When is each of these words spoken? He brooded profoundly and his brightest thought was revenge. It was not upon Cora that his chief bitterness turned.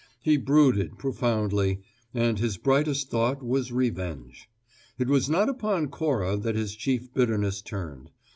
He 0.23 0.35
brooded 0.35 0.97
profoundly 0.97 1.83
and 2.11 2.39
his 2.39 2.57
brightest 2.57 3.11
thought 3.11 3.43
was 3.43 3.71
revenge. 3.71 4.49
It 4.97 5.07
was 5.07 5.29
not 5.29 5.47
upon 5.47 5.89
Cora 5.89 6.37
that 6.37 6.55
his 6.55 6.75
chief 6.75 7.13
bitterness 7.13 7.61
turned. 7.61 8.09